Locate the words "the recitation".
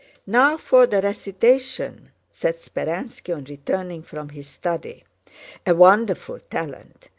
0.87-2.09